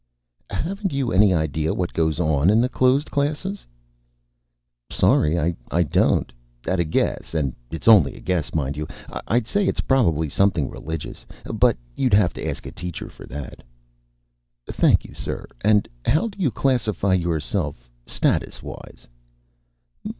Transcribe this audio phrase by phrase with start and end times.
[0.49, 3.67] "Haven't you any idea what goes on in the closed classes?"
[4.89, 5.37] "Sorry,
[5.69, 6.33] I don't.
[6.65, 8.87] At a guess and it's only a guess, mind you
[9.27, 11.23] I'd say it's probably something religious.
[11.45, 13.61] But you'd have to ask a teacher for that."
[14.67, 15.45] "Thank you, sir.
[15.63, 19.05] And how do you classify yourself statuswise?"